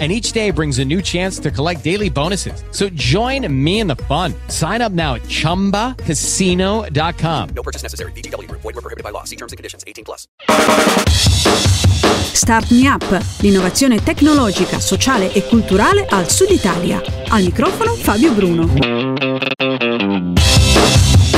[0.00, 2.64] and each day brings a new chance to collect daily bonuses.
[2.72, 4.34] So join me in the fun.
[4.48, 7.48] Sign up now at ChumbaCasino.com.
[7.54, 8.10] No purchase necessary.
[8.12, 8.50] BGW.
[8.50, 9.22] Void were prohibited by law.
[9.22, 9.84] See terms and conditions.
[9.86, 10.26] 18 plus.
[12.34, 13.04] Start Me Up,
[13.40, 17.00] l'innovazione tecnologica, sociale e culturale al Sud Italia.
[17.28, 18.68] Al microfono Fabio Bruno.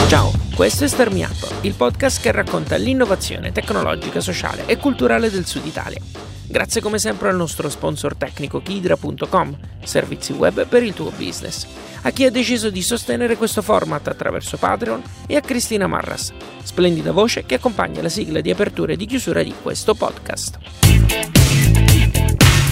[0.09, 5.31] Ciao, questo è Start Me Up, il podcast che racconta l'innovazione tecnologica, sociale e culturale
[5.31, 6.01] del Sud Italia.
[6.49, 11.67] Grazie come sempre al nostro sponsor tecnico Kidra.com, servizi web per il tuo business,
[12.03, 16.33] a chi ha deciso di sostenere questo format attraverso Patreon e a Cristina Marras,
[16.63, 20.59] splendida voce che accompagna la sigla di apertura e di chiusura di questo podcast.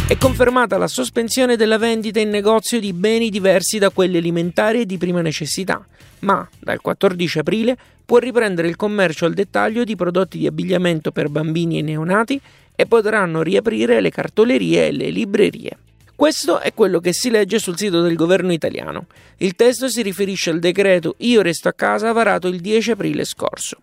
[0.06, 4.86] È confermata la sospensione della vendita in negozio di beni diversi da quelli alimentari e
[4.86, 5.84] di prima necessità,
[6.20, 11.28] ma dal 14 aprile può riprendere il commercio al dettaglio di prodotti di abbigliamento per
[11.28, 12.40] bambini e neonati
[12.74, 15.78] e potranno riaprire le cartolerie e le librerie.
[16.16, 19.06] Questo è quello che si legge sul sito del governo italiano.
[19.38, 23.78] Il testo si riferisce al decreto Io resto a casa varato il 10 aprile scorso.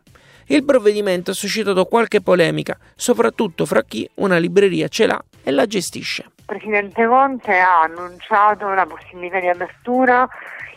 [0.47, 5.65] Il provvedimento ha suscitato qualche polemica, soprattutto fra chi una libreria ce l'ha e la
[5.65, 6.25] gestisce.
[6.51, 10.27] Presidente Conte ha annunciato la possibilità di apertura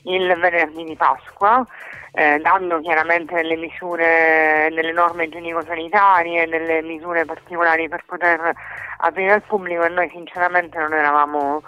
[0.04, 1.66] il venerdì di Pasqua
[2.12, 8.52] eh, dando chiaramente delle misure, delle norme igienico-sanitarie, delle misure particolari per poter
[8.98, 11.62] aprire al pubblico e noi sinceramente non eravamo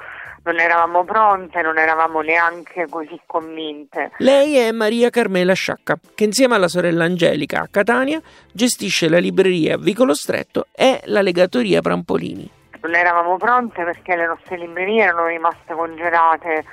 [0.44, 4.12] non eravamo pronte, non eravamo neanche così convinte.
[4.18, 9.76] Lei è Maria Carmela Sciacca, che insieme alla sorella Angelica a Catania gestisce la libreria
[9.76, 12.55] Vicolo Stretto e la legatoria Prampolini.
[12.86, 16.64] Non eravamo pronte perché le nostre librerie erano rimaste congelate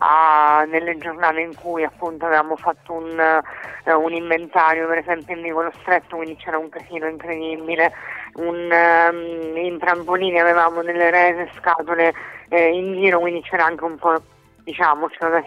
[0.00, 3.40] a, nelle giornate in cui appunto avevamo fatto un,
[3.86, 7.90] uh, un, inventario, per esempio in Vicolo Stretto, quindi c'era un casino incredibile,
[8.34, 12.12] un, um, in trampolini avevamo delle rese scatole
[12.50, 14.20] eh, in giro, quindi c'era anche un po'
[14.64, 15.42] diciamo da,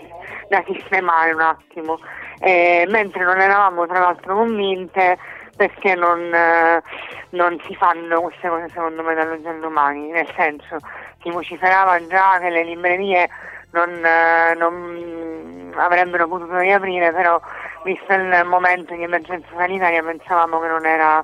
[0.50, 2.00] da sistemare un attimo,
[2.40, 5.20] eh, mentre non eravamo tra l'altro convinte
[5.56, 6.82] perché non, eh,
[7.30, 10.78] non, si fanno queste cose secondo me dall'oggi al domani, nel senso
[11.22, 13.30] si vociferava già che le librerie
[13.72, 17.40] non, eh, non avrebbero potuto riaprire, però
[17.84, 21.24] visto il momento di emergenza sanitaria pensavamo che non era,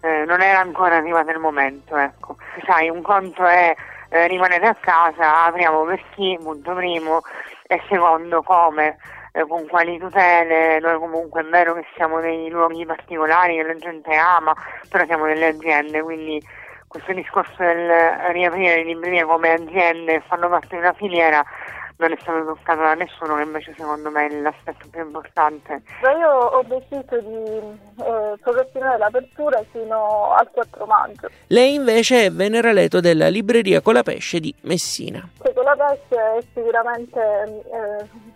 [0.00, 1.96] eh, non era ancora arrivato il momento.
[1.96, 2.36] Ecco.
[2.66, 3.74] Sai, un conto è
[4.08, 7.20] eh, rimanete a casa, apriamo per chi, punto primo,
[7.66, 8.96] e secondo come,
[9.32, 13.74] eh, con quali tutele, noi comunque è vero che siamo nei luoghi particolari che la
[13.76, 14.54] gente ama,
[14.88, 16.42] però siamo delle aziende, quindi
[16.86, 17.88] questo discorso del
[18.32, 21.44] riaprire le librerie come aziende fanno parte di una filiera
[22.00, 25.82] non è stato toccato da nessuno, che invece secondo me è l'aspetto più importante.
[26.18, 31.28] Io ho deciso di eh, procrastinare l'apertura fino al 4 maggio.
[31.48, 35.28] Lei invece è Venera Leto della libreria Colapesce di Messina.
[35.42, 38.29] Sì, Colapesce è sicuramente eh,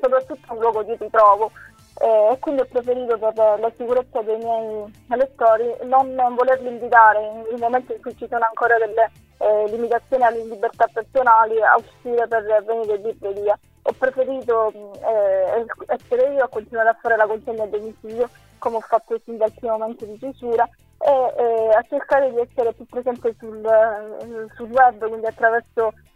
[0.00, 1.50] soprattutto un luogo di ritrovo
[1.98, 7.44] eh, e quindi ho preferito per la sicurezza dei miei lettori non volerli invitare in,
[7.52, 12.26] in momenti in cui ci sono ancora delle eh, limitazioni alle libertà personali a uscire
[12.26, 13.58] per venire in libreria.
[13.82, 18.28] Ho preferito eh, essere io a continuare a fare la consegna a domicilio
[18.58, 20.68] come ho fatto sin dal primo momento di chiusura
[20.98, 26.15] e eh, a cercare di essere più presente sul, eh, sul web, quindi attraverso eh,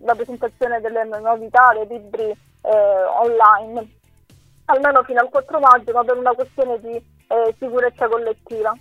[0.00, 3.86] la presentazione delle novità, dei libri eh, online,
[4.66, 8.76] almeno fino al 4 maggio, ma per una questione di eh, sicurezza collettiva.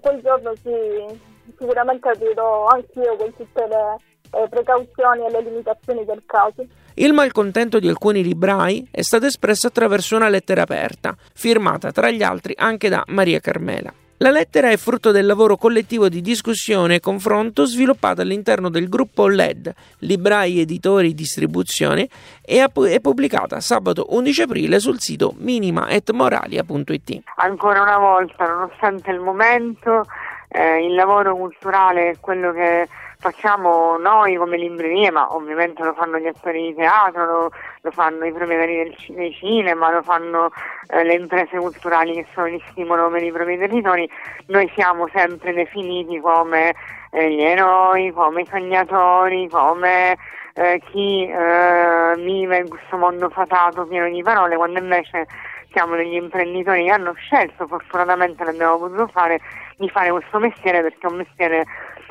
[0.00, 3.96] quel giorno si sicuramente agirò anch'io con tutte le
[4.30, 6.66] eh, precauzioni e le limitazioni del caso.
[6.94, 12.22] Il malcontento di alcuni librai è stato espresso attraverso una lettera aperta, firmata tra gli
[12.22, 13.92] altri anche da Maria Carmela.
[14.20, 19.28] La lettera è frutto del lavoro collettivo di discussione e confronto sviluppato all'interno del gruppo
[19.28, 22.08] LED, Librai Editori Distribuzione,
[22.42, 27.24] e è pubblicata sabato 11 aprile sul sito minimaetmoralia.it.
[27.36, 30.06] Ancora una volta, nonostante il momento,
[30.48, 32.88] eh, il lavoro culturale è quello che
[33.30, 37.50] facciamo noi come librerie, ma ovviamente lo fanno gli attori di teatro, lo,
[37.80, 40.50] lo fanno i proprietari dei cinema, lo fanno
[40.88, 44.08] eh, le imprese culturali che sono di stimolo per i propri territori.
[44.46, 46.72] Noi siamo sempre definiti come
[47.10, 50.16] eh, gli eroi, come i sognatori, come
[50.54, 55.26] eh, chi eh, vive in questo mondo fatato pieno di parole, quando invece
[55.72, 59.40] siamo degli imprenditori che hanno scelto, fortunatamente l'abbiamo potuto fare,
[59.78, 61.64] di fare questo mestiere perché è un mestiere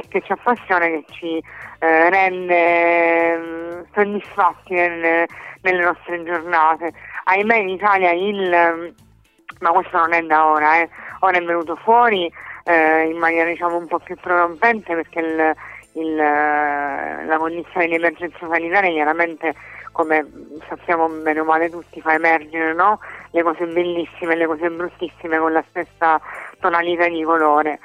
[0.07, 1.43] che ci appassiona, che ci
[1.79, 5.27] eh, rende mm, soddisfatti nelle,
[5.61, 6.93] nelle nostre giornate.
[7.25, 8.93] Ahimè in Italia il,
[9.59, 10.89] ma questo non è da ora, eh,
[11.19, 12.31] ora è venuto fuori
[12.65, 15.55] eh, in maniera diciamo un po' più prorompente perché il,
[15.93, 19.53] il, la condizione di emergenza sanitaria chiaramente
[19.91, 20.25] come
[20.67, 22.99] sappiamo bene o male tutti fa emergere no?
[23.31, 26.19] le cose bellissime e le cose bruttissime con la stessa
[26.59, 27.79] tonalità di colore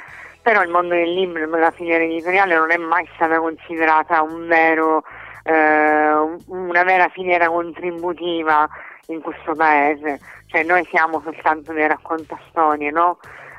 [0.50, 5.04] però il mondo del libro, la filiera editoriale non è mai stata considerata un vero,
[5.44, 6.10] eh,
[6.46, 8.68] una vera filiera contributiva
[9.06, 13.18] in questo paese, cioè noi siamo soltanto dei raccontastorie, no?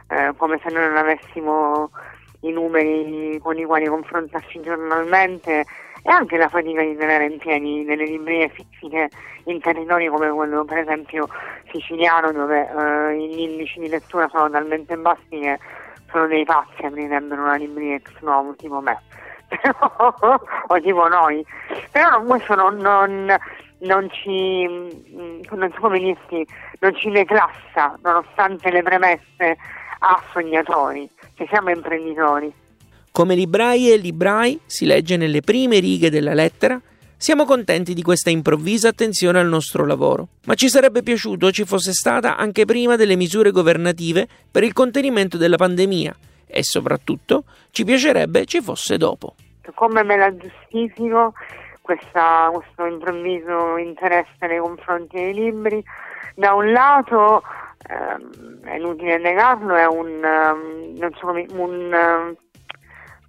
[0.09, 1.91] eh, come se noi non avessimo
[2.41, 5.63] i numeri con i quali confrontarci giornalmente
[6.03, 9.09] e anche la fatica di tenere in piedi delle librerie fisiche
[9.45, 11.29] in territori come quello per esempio
[11.71, 15.59] siciliano dove eh, gli indici di lettura sono talmente bassi che
[16.11, 18.99] sono dei pazzi aprirebbero una libreria ex novo tipo me.
[20.67, 21.45] O tipo noi.
[21.91, 23.35] Però questo non, non,
[23.79, 26.47] non ci mm, non so come dirti
[26.79, 29.57] non ci declassa nonostante le premesse
[29.99, 32.53] a sognatori che siamo imprenditori.
[33.11, 36.79] Come librai e librai si legge nelle prime righe della lettera
[37.21, 41.93] siamo contenti di questa improvvisa attenzione al nostro lavoro, ma ci sarebbe piaciuto ci fosse
[41.93, 46.15] stata anche prima delle misure governative per il contenimento della pandemia
[46.47, 49.35] e soprattutto ci piacerebbe ci fosse dopo.
[49.75, 51.33] Come me la giustifico
[51.81, 55.83] questa, questo improvviso interesse nei confronti dei libri?
[56.33, 57.43] Da un lato,
[57.87, 62.35] ehm, è inutile negarlo, è un, um, so un um,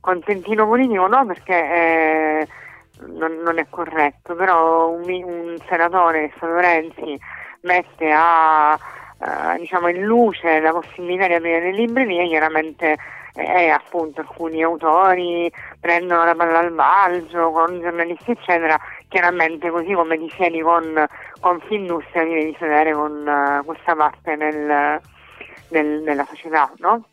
[0.00, 1.26] contentino politico, no?
[1.26, 2.46] Perché è
[3.06, 7.18] non, non è corretto, però un, un senatore, Stato Renzi,
[7.62, 8.78] mette a,
[9.18, 12.96] uh, diciamo in luce la possibilità di aprire le librerie, chiaramente
[13.34, 15.50] eh, appunto alcuni autori
[15.80, 18.78] prendono la palla al balzo con giornalisti eccetera,
[19.08, 21.06] chiaramente così come ti siedi con
[21.40, 25.00] Confindustria ti devi sedere con uh, questa parte nel,
[25.70, 27.04] nel, nella società, no?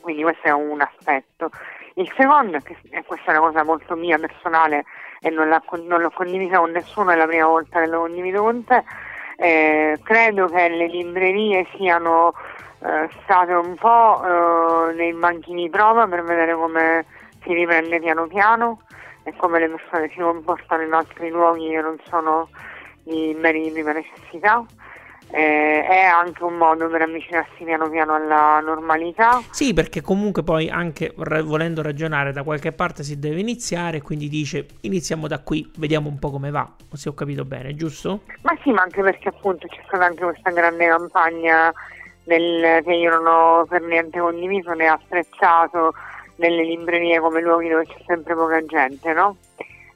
[0.00, 1.50] Quindi questo è un aspetto.
[1.94, 4.84] Il secondo, e questa è una cosa molto mia personale,
[5.20, 5.48] e non,
[5.86, 8.82] non l'ho condivisa con nessuno, è la prima volta che lo condivido con te.
[9.36, 12.34] Eh, credo che le librerie siano
[12.80, 17.04] eh, state un po' eh, nei banchi di prova per vedere come
[17.42, 18.82] si riprende piano piano
[19.22, 22.48] e come le persone si comportano in altri luoghi che non sono
[23.04, 24.64] i beni di prima necessità
[25.32, 29.40] eh, è anche un modo per avvicinarsi piano piano alla normalità.
[29.50, 34.66] Sì, perché comunque poi anche volendo ragionare da qualche parte si deve iniziare, quindi dice
[34.80, 38.22] iniziamo da qui, vediamo un po' come va, se ho capito bene, giusto?
[38.42, 41.72] Ma sì, ma anche perché appunto c'è stata anche questa grande campagna
[42.24, 45.94] del, che io non ho per niente condiviso né apprezzato
[46.36, 49.36] nelle librerie come luoghi dove c'è sempre poca gente, no?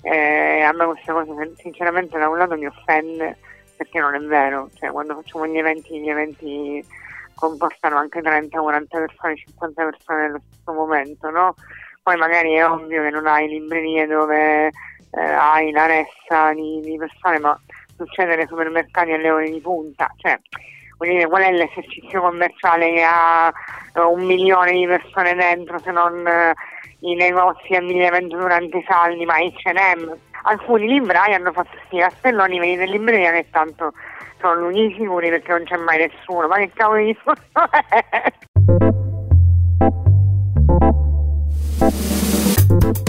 [0.03, 3.39] Eh, a me questa cosa sinceramente da un lato mi offende
[3.76, 6.85] perché non è vero, cioè, quando facciamo gli eventi, gli eventi
[7.35, 11.55] comportano anche 30, 40 persone, 50 persone nello stesso momento, no?
[12.03, 16.97] Poi magari è ovvio che non hai librerie dove eh, hai la ressa di, di,
[16.97, 17.59] persone, ma
[17.97, 20.38] succede nei supermercati alle ore di punta, cioè
[20.99, 23.53] dire, qual è l'esercizio commerciale che ha
[23.94, 28.84] uh, un milione di persone dentro se non uh, i negozi di abbigliamento durante i
[28.89, 33.93] saldi, ma H&M alcuni librai hanno fatto questi castelloni, venite in libreria che tanto
[34.41, 37.43] sono l'unici sicuri perché non c'è mai nessuno, ma che cavolo di discorso
[37.91, 38.32] è?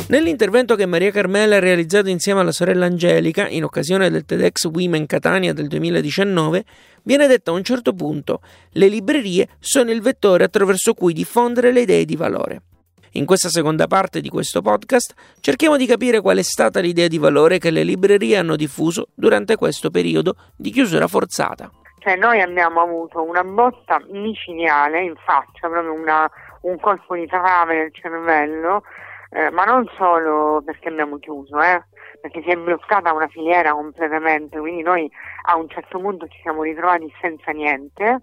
[0.07, 5.07] Nell'intervento che Maria Carmela ha realizzato insieme alla sorella Angelica in occasione del TEDx Women
[5.07, 6.63] Catania del 2019,
[7.03, 8.41] viene detto a un certo punto:
[8.73, 12.61] le librerie sono il vettore attraverso cui diffondere le idee di valore.
[13.17, 17.17] In questa seconda parte di questo podcast cerchiamo di capire qual è stata l'idea di
[17.17, 21.71] valore che le librerie hanno diffuso durante questo periodo di chiusura forzata.
[21.99, 26.29] Cioè noi abbiamo avuto una botta micidiale in faccia, proprio una,
[26.63, 28.83] un colpo di trave nel cervello,
[29.29, 31.81] eh, ma non solo perché abbiamo chiuso, eh,
[32.19, 35.09] perché si è bloccata una filiera completamente, quindi noi
[35.43, 38.19] a un certo punto ci siamo ritrovati senza niente,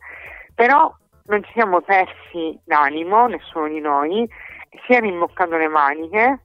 [0.54, 0.94] però
[1.24, 4.28] non ci siamo persi d'animo, nessuno di noi,
[4.86, 6.40] si è rimboccato le maniche,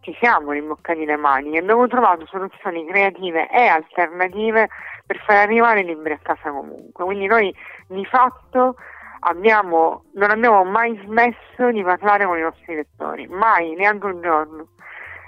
[0.00, 4.68] ci siamo rimboccati le maniche, abbiamo trovato soluzioni creative e alternative
[5.04, 7.04] per far arrivare i libri a casa comunque.
[7.04, 7.54] Quindi noi
[7.88, 8.76] di fatto
[9.20, 14.66] abbiamo, non abbiamo mai smesso di parlare con i nostri lettori, mai, neanche un giorno.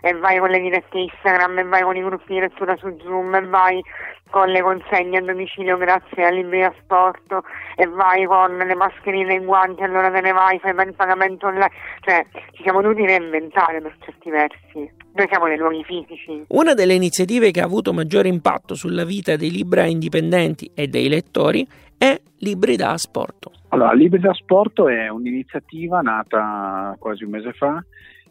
[0.01, 3.35] E vai con le dirette Instagram e vai con i gruppi di lettura su Zoom
[3.35, 3.83] e vai
[4.31, 7.41] con le consegne a domicilio grazie a Libria Sport
[7.77, 11.47] e vai con le mascherine e i guanti, allora te ne vai, fai il pagamento
[11.47, 14.91] online, cioè ci siamo dovuti reinventare per certi versi.
[15.15, 16.45] Noi siamo nei luoghi fisici.
[16.49, 21.09] Una delle iniziative che ha avuto maggiore impatto sulla vita dei libra indipendenti e dei
[21.09, 23.51] lettori è Libri da Asporto.
[23.71, 27.83] Allora, Libri da Asporto è un'iniziativa nata quasi un mese fa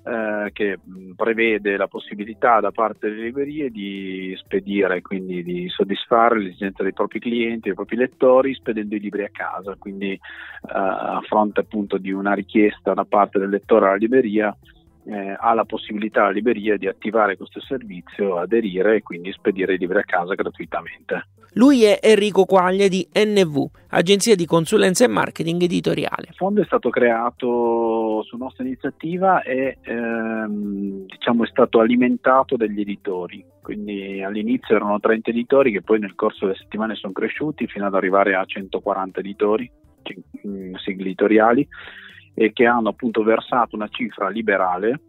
[0.07, 0.79] eh, che
[1.15, 6.93] prevede la possibilità da parte delle librerie di spedire, quindi di soddisfare le esigenze dei
[6.93, 9.75] propri clienti, dei propri lettori, spedendo i libri a casa.
[9.77, 10.19] Quindi eh,
[10.61, 14.55] a fronte appunto di una richiesta da parte del lettore alla libreria,
[15.05, 19.77] eh, ha la possibilità la libreria di attivare questo servizio, aderire e quindi spedire i
[19.77, 21.27] libri a casa gratuitamente.
[21.57, 26.27] Lui è Enrico Quaglia di NV, agenzia di consulenza e marketing editoriale.
[26.29, 32.79] Il fondo è stato creato su nostra iniziativa e ehm, diciamo, è stato alimentato dagli
[32.79, 33.43] editori.
[33.59, 37.95] Quindi all'inizio erano 30 editori che poi nel corso delle settimane sono cresciuti fino ad
[37.95, 39.67] arrivare a 140 editori,
[40.03, 41.67] sigli editoriali,
[42.35, 44.99] e che hanno appunto versato una cifra liberale,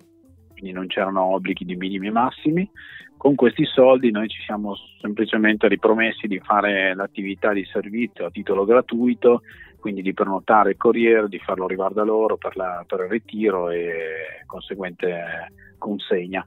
[0.59, 2.69] quindi non c'erano obblighi di minimi e massimi,
[3.17, 8.65] con questi soldi noi ci siamo semplicemente ripromessi di fare l'attività di servizio a titolo
[8.65, 9.43] gratuito,
[9.79, 13.71] quindi di prenotare il corriere, di farlo arrivare da loro per, la, per il ritiro
[13.71, 16.47] e conseguente consegna.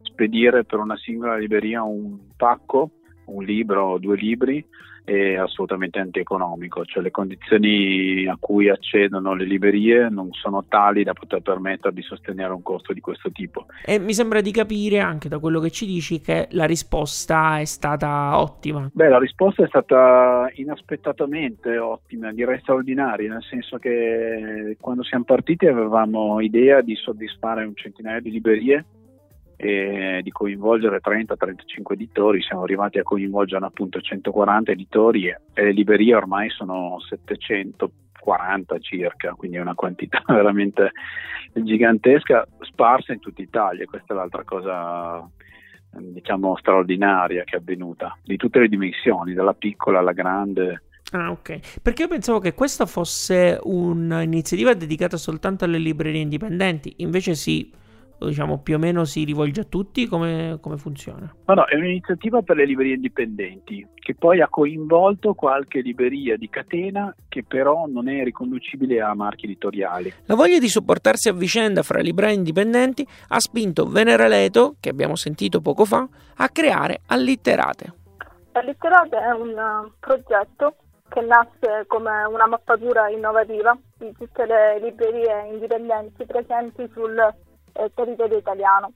[0.00, 2.90] Spedire per una singola libreria un pacco,
[3.26, 4.64] un libro o due libri
[5.04, 11.12] è assolutamente antieconomico, cioè le condizioni a cui accedono le librerie non sono tali da
[11.12, 13.66] poter permettere di sostenere un costo di questo tipo.
[13.84, 17.64] E mi sembra di capire anche da quello che ci dici che la risposta è
[17.64, 18.90] stata ottima.
[18.92, 25.66] Beh, la risposta è stata inaspettatamente ottima, direi straordinaria, nel senso che quando siamo partiti
[25.66, 28.84] avevamo idea di soddisfare un centinaio di librerie
[29.56, 36.14] e di coinvolgere 30-35 editori, siamo arrivati a coinvolgere appunto 140 editori e le librerie
[36.14, 40.90] ormai sono 740 circa, quindi è una quantità veramente
[41.52, 45.28] gigantesca, sparsa in tutta Italia, questa è l'altra cosa
[45.96, 50.82] diciamo straordinaria che è avvenuta, di tutte le dimensioni, dalla piccola alla grande.
[51.12, 51.80] Ah, ok.
[51.80, 57.70] Perché io pensavo che questa fosse un'iniziativa dedicata soltanto alle librerie indipendenti, invece sì
[58.18, 60.06] diciamo più o meno si rivolge a tutti?
[60.06, 61.34] Come, come funziona?
[61.46, 66.48] No, no, è un'iniziativa per le librerie indipendenti che poi ha coinvolto qualche libreria di
[66.48, 70.12] catena che però non è riconducibile a marchi editoriali.
[70.26, 75.16] La voglia di sopportarsi a vicenda fra librai indipendenti ha spinto Venera Leto, che abbiamo
[75.16, 76.06] sentito poco fa,
[76.36, 77.92] a creare Allitterate.
[78.52, 80.76] Allitterate è un uh, progetto
[81.08, 87.16] che nasce come una mappatura innovativa di tutte le librerie indipendenti presenti sul
[87.74, 88.92] eh, territorio italiano.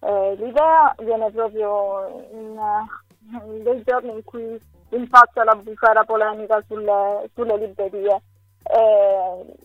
[0.00, 2.58] Eh, l'idea viene proprio in,
[3.32, 4.58] in dei giorni in cui
[4.90, 8.22] impaccia la bufera polemica sulle, sulle librerie.
[8.62, 9.56] Eh,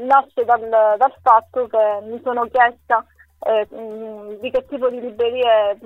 [0.00, 3.04] nasce dal, dal, fatto che mi sono chiesta
[3.40, 3.66] eh,
[4.40, 5.78] di che tipo di librerie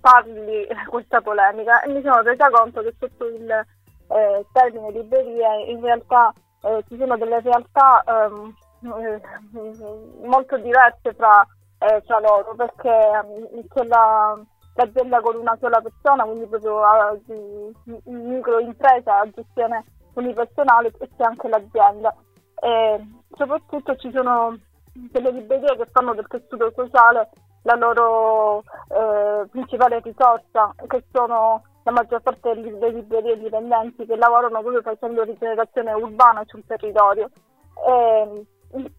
[0.00, 5.80] parli questa polemica e mi sono resa conto che sotto il eh, termine librerie in
[5.80, 11.46] realtà eh, ci sono delle realtà ehm, eh, molto diverse fra,
[11.78, 14.38] eh, fra loro perché um, c'è la,
[14.74, 17.16] l'azienda con una sola persona, quindi proprio a,
[18.04, 22.14] microimpresa a gestione unipersonale e c'è anche l'azienda.
[22.60, 23.06] E
[23.36, 24.58] soprattutto ci sono
[24.92, 27.30] delle librerie che fanno del tessuto sociale
[27.62, 34.60] la loro eh, principale risorsa, che sono la maggior parte delle librerie dipendenti che lavorano
[34.60, 37.28] proprio facendo rigenerazione urbana sul territorio.
[37.86, 38.46] E,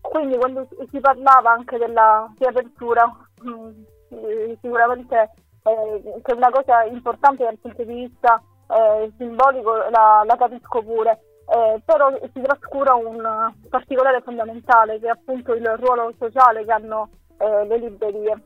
[0.02, 3.06] quindi quando si parlava anche della riapertura,
[3.42, 5.32] mh, sicuramente
[5.64, 10.82] eh, che è una cosa importante dal punto di vista eh, simbolico la, la, capisco
[10.82, 11.20] pure,
[11.50, 17.10] eh, però si trascura un particolare fondamentale che è appunto il ruolo sociale che hanno
[17.38, 18.42] eh, le librerie.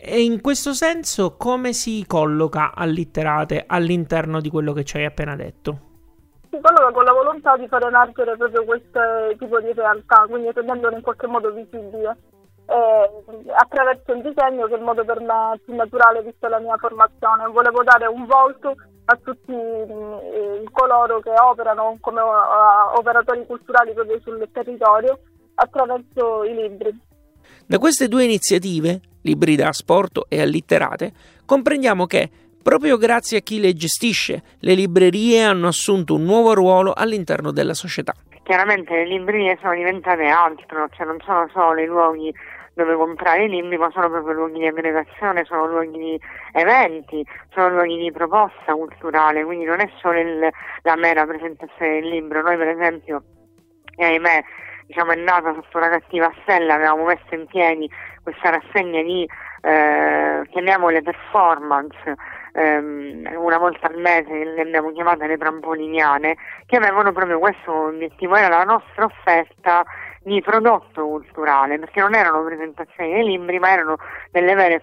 [0.00, 5.87] E in questo senso come si colloca all'interno di quello che ci hai appena detto?
[6.50, 9.00] Si colloca con la volontà di far emergere proprio questo
[9.38, 12.16] tipo di realtà, quindi rendendolo in qualche modo visibile.
[12.66, 13.10] Eh,
[13.54, 17.48] attraverso il disegno che è il modo per me più naturale vista la mia formazione.
[17.48, 18.74] Volevo dare un volto
[19.10, 25.18] a tutti eh, coloro che operano come uh, operatori culturali proprio sul territorio
[25.54, 27.00] attraverso i libri.
[27.66, 31.12] Da queste due iniziative, Libri da Asporto e Allitterate,
[31.46, 32.30] comprendiamo che
[32.62, 37.74] Proprio grazie a chi le gestisce, le librerie hanno assunto un nuovo ruolo all'interno della
[37.74, 38.14] società.
[38.42, 42.32] Chiaramente le librerie sono diventate altro, cioè non sono solo i luoghi
[42.78, 46.20] dove comprare i libri, ma sono proprio luoghi di aggregazione, sono luoghi di
[46.52, 50.48] eventi, sono luoghi di proposta culturale, quindi non è solo il,
[50.82, 52.40] la mera presentazione del libro.
[52.40, 53.22] Noi per esempio,
[53.96, 54.44] e ahimè,
[54.86, 57.90] diciamo, è nata sotto una cattiva stella, avevamo messo in piedi
[58.22, 59.28] questa rassegna di,
[59.62, 62.14] eh, chiamiamole performance,
[62.58, 66.36] ehm, una volta al mese, le abbiamo chiamate le trampoliniane,
[66.66, 69.84] che avevano proprio questo obiettivo, era la nostra offerta
[70.22, 73.96] di prodotto culturale, perché non erano presentazioni dei libri, ma erano
[74.30, 74.82] delle vere,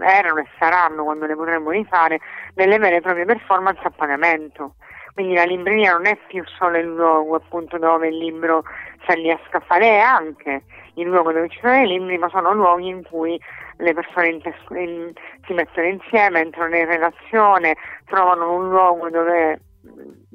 [0.00, 2.20] erano e saranno, quando le potremmo rifare,
[2.54, 4.74] delle vere e proprie performance a pagamento.
[5.14, 8.64] Quindi la libreria non è più solo il luogo appunto dove il libro
[9.06, 12.52] si riesca a fare, è anche il luogo dove ci sono i libri, ma sono
[12.52, 13.40] luoghi in cui
[13.78, 14.40] le persone in
[14.78, 15.12] in,
[15.46, 19.60] si mettono insieme, entrano in relazione, trovano un luogo dove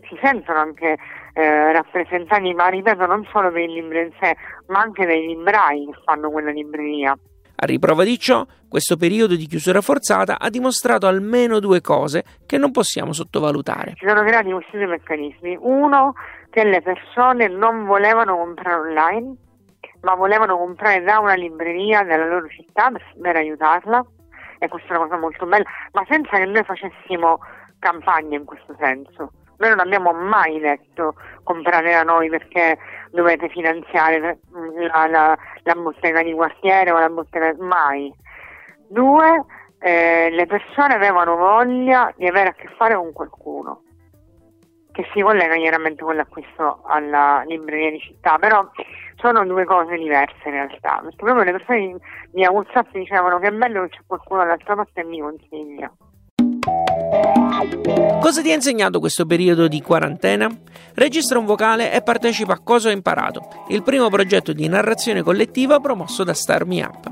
[0.08, 0.98] si sentono anche
[1.34, 4.36] eh, rappresentati, ma ripeto, non solo per il libro in sé,
[4.68, 7.18] ma anche dai librai che fanno quella libreria.
[7.64, 12.58] A riprova di ciò, questo periodo di chiusura forzata ha dimostrato almeno due cose che
[12.58, 13.94] non possiamo sottovalutare.
[14.00, 15.58] Si sono creati questi due meccanismi.
[15.60, 16.14] Uno,
[16.50, 19.36] che le persone non volevano comprare online,
[20.02, 22.92] ma volevano comprare da una libreria della loro città
[23.22, 24.06] per aiutarla,
[24.60, 27.40] e questa è una cosa molto bella, ma senza che noi facessimo
[27.80, 29.32] campagna in questo senso.
[29.58, 32.78] Noi non abbiamo mai detto comprate da noi perché
[33.12, 34.40] dovete finanziare
[34.92, 37.56] la, la, la bottega di quartiere o la bottega...
[37.60, 38.12] mai.
[38.88, 39.46] Due,
[39.80, 43.84] eh, le persone avevano voglia di avere a che fare con qualcuno
[44.92, 48.70] che si collega chiaramente con l'acquisto alla libreria di città, però
[49.22, 51.96] sono due cose diverse in realtà, perché proprio le persone
[52.32, 55.92] di WhatsApp dicevano che è bello che c'è qualcuno dall'altra parte e mi consiglia.
[58.20, 60.50] Cosa ti ha insegnato questo periodo di quarantena?
[60.96, 65.80] Registra un vocale e partecipa a Cosa ho imparato, il primo progetto di narrazione collettiva
[65.80, 67.10] promosso da Star Me Up.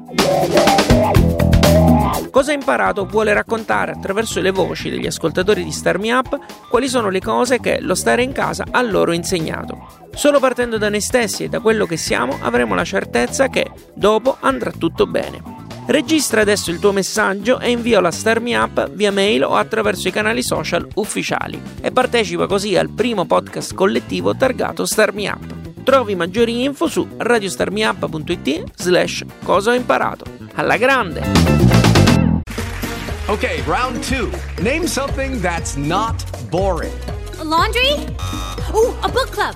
[2.32, 6.38] Cosa ha imparato vuole raccontare attraverso le voci degli ascoltatori di Star Me Up
[6.70, 10.09] quali sono le cose che lo stare in casa ha loro insegnato.
[10.20, 14.36] Solo partendo da noi stessi e da quello che siamo avremo la certezza che dopo
[14.42, 15.42] andrà tutto bene.
[15.88, 20.10] Registra adesso il tuo messaggio e invialo a Star Me Up via mail o attraverso
[20.10, 25.84] i canali social ufficiali e partecipa così al primo podcast collettivo targato Star Me Up.
[25.84, 30.26] Trovi maggiori info su radiostarmiup.it slash cosa ho imparato.
[30.56, 31.22] Alla grande!
[33.28, 34.30] Okay, round two.
[34.62, 36.92] Name something that's not boring.
[37.40, 37.94] A laundry?
[38.74, 39.56] Ooh, a book club.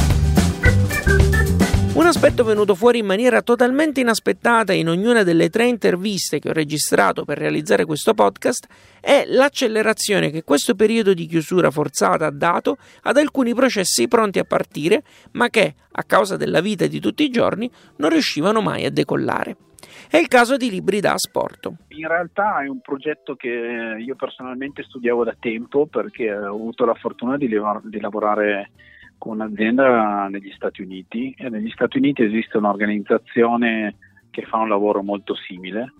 [2.01, 6.51] Un aspetto venuto fuori in maniera totalmente inaspettata in ognuna delle tre interviste che ho
[6.51, 8.67] registrato per realizzare questo podcast
[8.99, 14.45] è l'accelerazione che questo periodo di chiusura forzata ha dato ad alcuni processi pronti a
[14.45, 18.89] partire, ma che, a causa della vita di tutti i giorni, non riuscivano mai a
[18.89, 19.55] decollare.
[20.09, 21.75] È il caso di Libri da Asporto.
[21.89, 26.95] In realtà è un progetto che io personalmente studiavo da tempo perché ho avuto la
[26.95, 28.71] fortuna di, lavorare
[29.21, 33.95] con un'azienda negli Stati Uniti e negli Stati Uniti esiste un'organizzazione
[34.31, 35.93] che fa un lavoro molto simile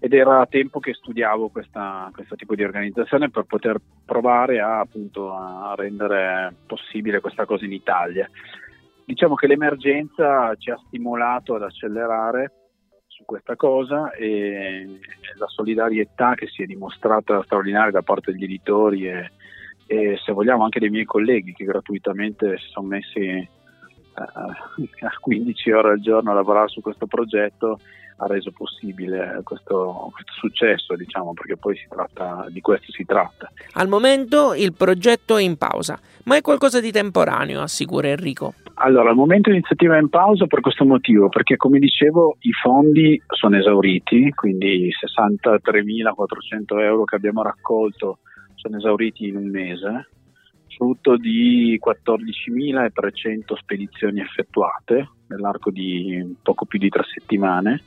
[0.00, 5.32] ed era tempo che studiavo questa, questo tipo di organizzazione per poter provare a, appunto,
[5.32, 8.28] a rendere possibile questa cosa in Italia.
[9.04, 12.52] Diciamo che l'emergenza ci ha stimolato ad accelerare
[13.06, 14.98] su questa cosa e
[15.38, 19.30] la solidarietà che si è dimostrata straordinaria da parte degli editori e,
[19.90, 25.70] e se vogliamo anche dei miei colleghi che gratuitamente si sono messi uh, a 15
[25.72, 27.80] ore al giorno a lavorare su questo progetto
[28.18, 33.50] ha reso possibile questo, questo, successo, diciamo, perché poi si tratta, di questo si tratta.
[33.72, 38.54] Al momento il progetto è in pausa, ma è qualcosa di temporaneo, assicura Enrico.
[38.74, 43.20] Allora, al momento l'iniziativa è in pausa per questo motivo, perché come dicevo i fondi
[43.26, 48.18] sono esauriti, quindi i 63.400 euro che abbiamo raccolto
[48.60, 50.08] sono esauriti in un mese,
[50.76, 57.82] frutto di 14.300 spedizioni effettuate nell'arco di poco più di tre settimane.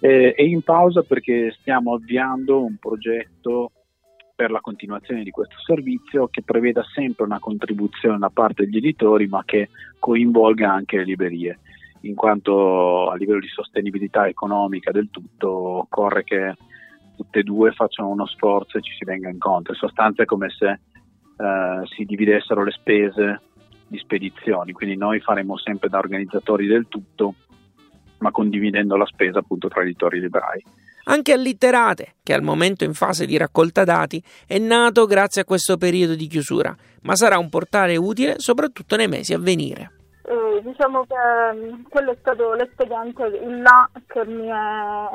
[0.00, 3.72] E, in pausa perché stiamo avviando un progetto
[4.36, 9.26] per la continuazione di questo servizio che preveda sempre una contribuzione da parte degli editori
[9.26, 11.58] ma che coinvolga anche le librerie
[12.02, 16.54] in quanto a livello di sostenibilità economica del tutto occorre che
[17.18, 19.72] tutte e due facciano uno sforzo e ci si venga incontro.
[19.72, 23.40] In sostanza è come se eh, si dividessero le spese
[23.88, 27.34] di spedizioni, quindi noi faremo sempre da organizzatori del tutto,
[28.18, 30.62] ma condividendo la spesa appunto tra editori librai.
[31.04, 35.78] Anche Allitterate, che al momento in fase di raccolta dati, è nato grazie a questo
[35.78, 39.97] periodo di chiusura, ma sarà un portale utile soprattutto nei mesi a venire.
[40.58, 41.14] Eh, diciamo che
[41.54, 45.08] mm, quello è stato l'espediente in là che mi è,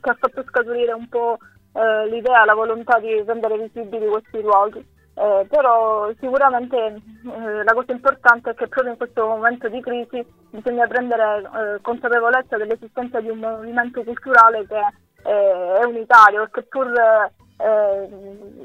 [0.00, 1.38] che ha fatto scaturire un po'
[1.72, 4.98] eh, l'idea, la volontà di rendere visibili questi luoghi.
[5.14, 10.24] Eh, però sicuramente eh, la cosa importante è che proprio in questo momento di crisi
[10.50, 14.78] bisogna prendere eh, consapevolezza dell'esistenza di un movimento culturale che
[15.24, 18.08] eh, è unitario e che pur eh,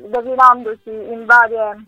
[0.07, 1.83] declinandosi in varie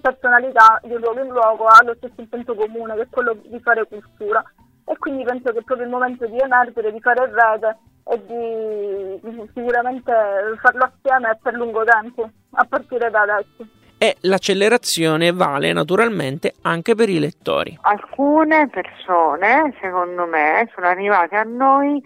[0.00, 3.86] personalità di luogo in luogo ha lo stesso intento comune che è quello di fare
[3.86, 4.42] cultura
[4.84, 7.76] e quindi penso che è proprio il momento di emergere, di fare rete
[8.10, 10.12] e di sicuramente
[10.60, 13.66] farlo assieme e per lungo tempo, a partire da adesso.
[13.98, 17.76] E l'accelerazione vale naturalmente anche per i lettori.
[17.82, 22.00] Alcune persone, secondo me, sono arrivate a noi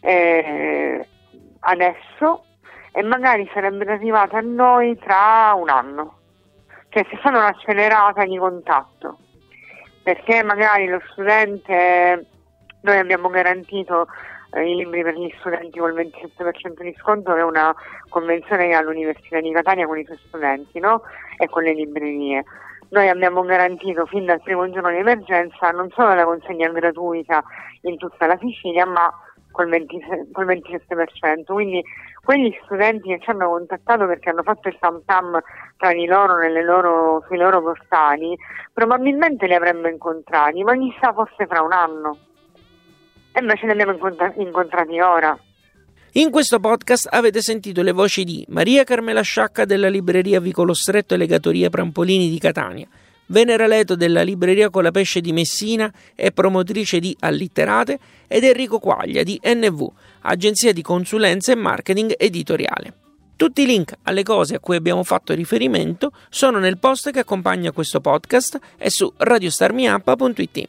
[0.00, 1.06] eh,
[1.60, 2.44] adesso
[2.92, 6.18] e magari sarebbero arrivate a noi tra un anno,
[6.94, 9.18] cioè si fanno un'accelerata di contatto,
[10.04, 12.24] perché magari lo studente,
[12.82, 14.06] noi abbiamo garantito
[14.52, 17.74] eh, i libri per gli studenti col 27% di sconto, è una
[18.08, 21.02] convenzione che ha l'Università di Catania con i suoi studenti no?
[21.36, 22.44] e con le librerie.
[22.90, 27.42] Noi abbiamo garantito fin dal primo giorno di emergenza non solo la consegna gratuita
[27.80, 29.12] in tutta la Sicilia, ma
[29.54, 29.98] col, 20,
[30.32, 31.44] col 27%.
[31.46, 31.80] Quindi
[32.22, 35.40] quegli studenti che ci hanno contattato perché hanno fatto il tam tam
[35.76, 38.36] tra di loro, loro sui loro portali,
[38.72, 42.18] probabilmente li avremmo incontrati, ma chissà forse fra un anno
[43.32, 43.96] e invece li abbiamo
[44.36, 45.38] incontrati ora.
[46.16, 51.14] In questo podcast avete sentito le voci di Maria Carmela Sciacca della libreria Vicolo Stretto
[51.14, 52.86] e Legatoria Prampolini di Catania,
[53.26, 59.40] Venera Leto della libreria Colapesce di Messina e promotrice di Allitterate ed Enrico Quaglia di
[59.42, 59.90] NV,
[60.22, 62.94] agenzia di consulenza e marketing editoriale.
[63.36, 67.72] Tutti i link alle cose a cui abbiamo fatto riferimento sono nel post che accompagna
[67.72, 70.68] questo podcast e su radiostarmiup.it.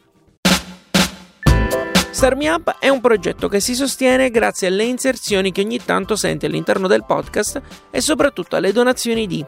[2.16, 6.88] Starmi è un progetto che si sostiene grazie alle inserzioni che ogni tanto senti all'interno
[6.88, 9.44] del podcast e soprattutto alle donazioni di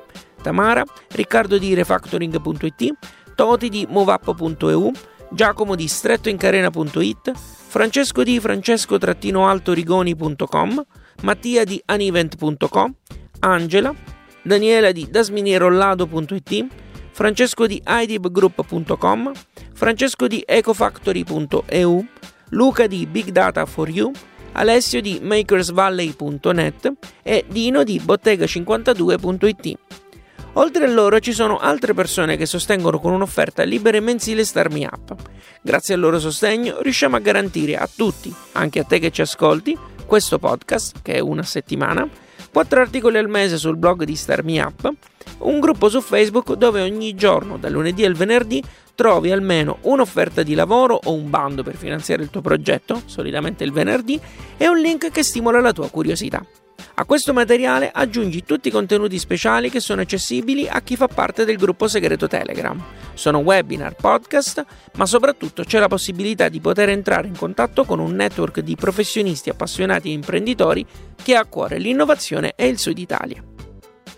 [0.49, 0.83] Tamara,
[1.13, 2.95] Riccardo di Refactoring.it,
[3.35, 4.91] Toti di MoveUp.eu,
[5.31, 10.87] Giacomo di strettoincarena.it, Francesco di francesco-altorigoni.com,
[11.25, 12.95] Mattia di anivent.com,
[13.41, 13.95] Angela,
[14.41, 16.67] Daniela di dasminierollado.it,
[17.11, 19.33] Francesco di idibgroup.com,
[19.75, 22.07] Francesco di ecofactory.eu,
[22.53, 24.11] Luca di Big Data for You,
[24.53, 29.88] Alessio di makersvalley.net e Dino di bottega52.it.
[30.59, 34.85] Oltre a loro ci sono altre persone che sostengono con un'offerta libera e mensile Starmi
[34.90, 35.14] Up.
[35.62, 39.79] Grazie al loro sostegno riusciamo a garantire a tutti, anche a te che ci ascolti,
[40.05, 42.09] questo podcast, che è una settimana,
[42.51, 44.92] quattro articoli al mese sul blog di Starmi Up,
[45.38, 48.61] un gruppo su Facebook dove ogni giorno, dal lunedì al venerdì,
[48.97, 53.71] trovi almeno un'offerta di lavoro o un bando per finanziare il tuo progetto, solitamente il
[53.71, 54.21] venerdì,
[54.57, 56.44] e un link che stimola la tua curiosità.
[57.01, 61.45] A questo materiale aggiungi tutti i contenuti speciali che sono accessibili a chi fa parte
[61.45, 62.77] del gruppo segreto Telegram.
[63.15, 64.65] Sono webinar, podcast,
[64.97, 69.49] ma soprattutto c'è la possibilità di poter entrare in contatto con un network di professionisti
[69.49, 70.85] appassionati e imprenditori
[71.23, 73.45] che ha a cuore l'innovazione e il Sud Italia.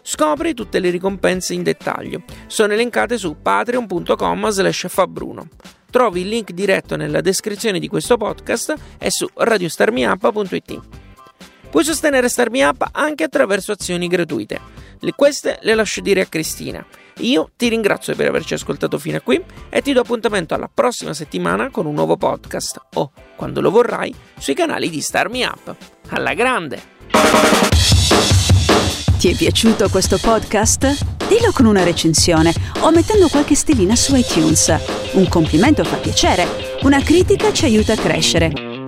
[0.00, 2.22] Scopri tutte le ricompense in dettaglio.
[2.46, 5.48] Sono elencate su patreon.com slash fabbruno.
[5.90, 11.09] Trovi il link diretto nella descrizione di questo podcast e su radiostarmiup.it.
[11.70, 14.60] Puoi sostenere Starmi Up anche attraverso azioni gratuite.
[14.98, 16.84] Le, queste le lascio dire a Cristina.
[17.18, 21.14] Io ti ringrazio per averci ascoltato fino a qui e ti do appuntamento alla prossima
[21.14, 25.76] settimana con un nuovo podcast o, quando lo vorrai, sui canali di Starmi Up.
[26.08, 26.98] Alla grande!
[29.18, 31.06] Ti è piaciuto questo podcast?
[31.28, 34.74] Dillo con una recensione o mettendo qualche stellina su iTunes.
[35.12, 36.46] Un complimento fa piacere,
[36.82, 38.69] una critica ci aiuta a crescere.